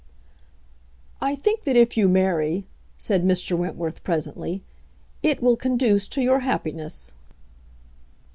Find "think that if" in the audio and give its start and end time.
1.35-1.95